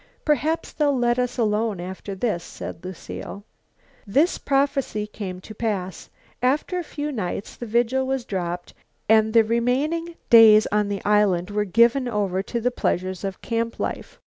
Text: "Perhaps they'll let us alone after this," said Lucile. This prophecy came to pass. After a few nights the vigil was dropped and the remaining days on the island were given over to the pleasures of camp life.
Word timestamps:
"Perhaps 0.25 0.71
they'll 0.71 0.97
let 0.97 1.19
us 1.19 1.37
alone 1.37 1.79
after 1.79 2.15
this," 2.15 2.43
said 2.43 2.83
Lucile. 2.83 3.43
This 4.07 4.39
prophecy 4.39 5.05
came 5.05 5.39
to 5.41 5.53
pass. 5.53 6.09
After 6.41 6.79
a 6.79 6.83
few 6.83 7.11
nights 7.11 7.55
the 7.55 7.67
vigil 7.67 8.07
was 8.07 8.25
dropped 8.25 8.73
and 9.07 9.31
the 9.31 9.43
remaining 9.43 10.15
days 10.31 10.65
on 10.71 10.89
the 10.89 11.05
island 11.05 11.51
were 11.51 11.65
given 11.65 12.07
over 12.07 12.41
to 12.41 12.59
the 12.59 12.71
pleasures 12.71 13.23
of 13.23 13.43
camp 13.43 13.79
life. 13.79 14.19